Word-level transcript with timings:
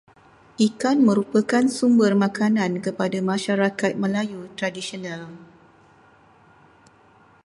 Ikan 0.67 0.97
merupakan 1.09 1.61
sumber 1.77 2.13
makanan 2.25 2.71
kepada 2.85 3.19
masyarakat 3.31 3.91
Melayu 4.03 4.41
tradisional. 4.57 5.29